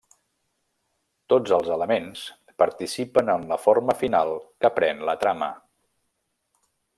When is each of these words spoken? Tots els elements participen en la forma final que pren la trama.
Tots 1.33 1.53
els 1.57 1.69
elements 1.75 2.23
participen 2.63 3.29
en 3.37 3.45
la 3.53 3.59
forma 3.67 3.97
final 4.03 4.33
que 4.65 4.73
pren 4.81 5.05
la 5.11 5.17
trama. 5.27 5.53